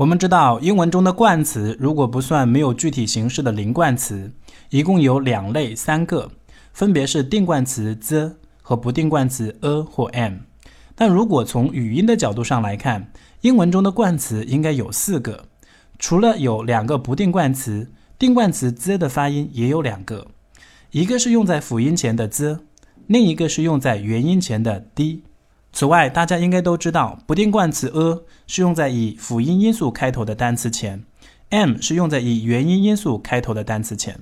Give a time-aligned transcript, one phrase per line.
[0.00, 4.32] 我们知道，英文中的冠词如果不算没有具体形式的零冠词，
[4.70, 6.30] 一共有两类三个，
[6.72, 8.32] 分别是定冠词 the
[8.62, 10.36] 和不定冠词 a 或 am。
[10.94, 15.44] 但如果从语音的角度上来看，英文中的冠词应该有四个，
[15.98, 17.86] 除了有两个不定冠词，
[18.18, 20.28] 定冠词 the 的发音也有两个，
[20.92, 22.60] 一个是用在辅音前的 the，
[23.06, 25.24] 另一个是用在元音前的 d。
[25.72, 31.04] 此外，大家应该都知道，不定冠词 a 是用在以辅音因素开头的单词前
[31.50, 34.18] ，m 是用在以元音因素开头的单词前。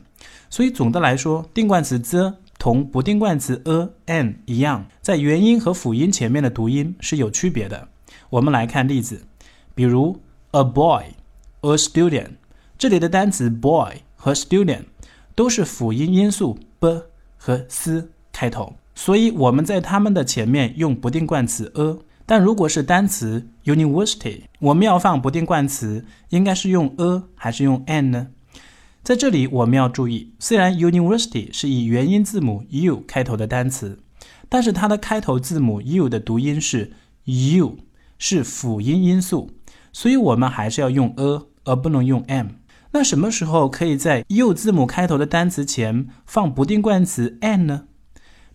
[0.51, 7.89] 所以总的来说，定冠词 the 同不定冠词 a、am 一样，在元音和辅音前面的读音是有区别的。
[8.31, 9.23] 我们来看例子，
[9.75, 11.05] 比如 a boy、
[11.63, 12.33] a student，
[12.77, 14.85] 这里的单词 boy 和 student
[15.35, 17.05] 都是辅音因素 b
[17.37, 18.75] 和 s 开头。
[18.99, 28.27] 所以我们在它们的前面用不定冠词 a，但如果是单词 university，我们要放不定冠词，应该是用 a 还是用 an 呢？
[29.05, 34.01] 在这里我们要注意，虽然 university 是以元音字母 u 开头的单词，
[34.49, 36.91] 但是它的开头字母 u 的读音是
[37.27, 37.77] u，
[38.19, 39.53] 是辅音因素，
[39.93, 42.49] 所以我们还是要用 a，而不能用 am。
[42.91, 47.85] 那什么时候可以在 u 字母开头的单词前放不定冠词 an 呢？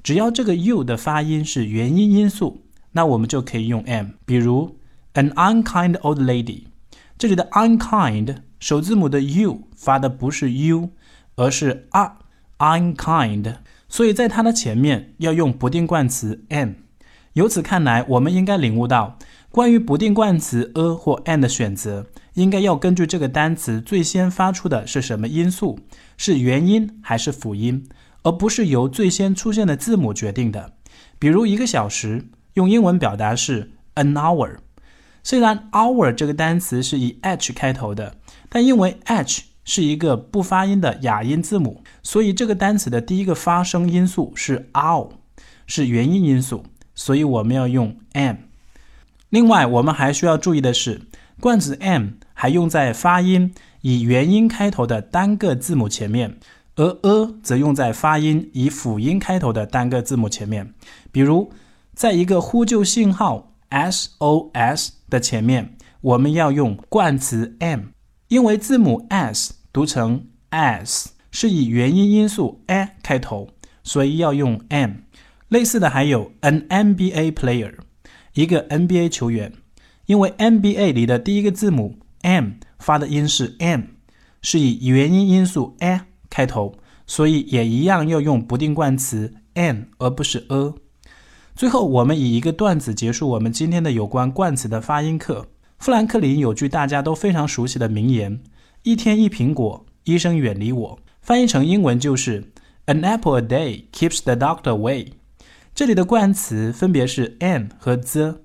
[0.03, 4.07] 只要这个 u 的发音是元音因素，那我们就可以用 am。
[4.25, 4.77] 比如
[5.13, 6.63] an unkind old lady，
[7.17, 10.89] 这里的 unkind 首字母的 u 发的不是 u，
[11.37, 12.17] 而是 a
[12.59, 13.55] unkind，
[13.87, 16.71] 所以在它的前面要用不定冠词 am。
[17.31, 19.17] 由此看来，我们应该领悟到，
[19.49, 25.79] 关于不定冠词 a 或 an 的选择，应该要根据这个单词最先发出的是什么因素，
[26.17, 27.87] 是元音还是辅音。
[28.23, 30.73] 而不是由最先出现的字母决定的。
[31.19, 32.25] 比如一个小时，
[32.55, 34.57] 用英文表达是 an hour。
[35.23, 38.15] 虽然 hour 这个单词是以 h 开头的，
[38.49, 45.11] 但因为 h 是一个不发音的哑音字母，所以这个单词的第一个发声因素是 ow，
[45.65, 48.35] 是元音因素，所以我们要用 m。
[49.29, 51.03] 另外，我们还需要注意的是，
[51.39, 56.37] 冠词 m 还用在发音以元音开头的单个字母前面。
[56.75, 60.73] 而 a 则用在发音以辅音开头的单个字母前面，
[61.11, 61.51] 比如，
[61.93, 67.81] 在一个呼救信号 SOS 的前面，我们要用冠词 m，
[68.27, 73.49] 因为字母 s 读成 s 是以元音因素 a 开头，
[73.83, 74.91] 所以要用 m。
[75.49, 77.75] 类似的还有 an NBA player，
[78.33, 79.53] 一个 NBA 球员，
[80.07, 83.81] 因为 NBA 里的第一个字母 m 发的音是 m，
[84.41, 85.92] 是以元音因素 a。
[86.33, 86.73] 开头，
[87.05, 90.73] 所以也一样要用不定冠词 an 而不是 a。
[91.55, 95.45] 最后，我们以一个段子结束我们今天的有关冠词的发音课。
[95.77, 98.41] 富兰克林有句大家都非常熟悉的名言
[98.81, 102.51] ：“一天一苹果，医生远离我。”翻译成英文就是
[102.87, 105.09] “An apple a day keeps the doctor away。”
[105.75, 108.39] 这里的冠词分别是 an 和 the。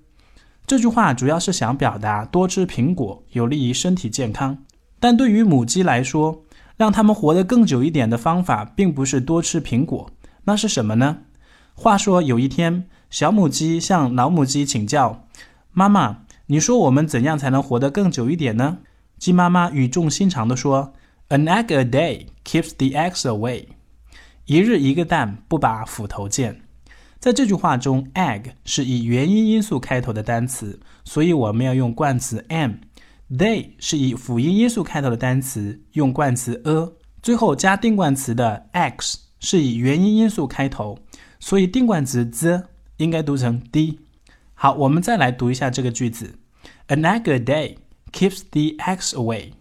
[0.67, 4.59] 这句话主要是想表达多吃苹果有利于身体健康，
[5.01, 6.43] 但对于母鸡来说，
[6.79, 10.11] 让他们活得更久一点的方法，并不是多吃苹果，
[10.45, 11.19] 那是什么呢？
[11.75, 15.25] 话说有一天，小母鸡向老母鸡请教
[15.73, 18.79] ：“妈妈，你说我们怎样才能活得更久一点呢？”
[19.19, 20.93] 鸡妈妈语重心长地说
[21.29, 23.65] ：“An egg a day keeps the eggs away。
[24.47, 26.63] 一日一个蛋，不把斧头见。”
[27.19, 32.75] 在这句话中，egg 是以元音因素开头的单词，所以我们要用冠词 am。
[33.31, 40.99] They 是以辅音因素开头的单词，用冠词 a，最后加定冠词的 x 是以元音因素开头，
[41.39, 42.65] 所以定冠词 the
[42.97, 44.01] 应该读成 d。
[44.55, 46.39] 好，我们再来读一下这个句子
[46.89, 47.77] ：An egg a day
[48.13, 49.53] keeps the x away。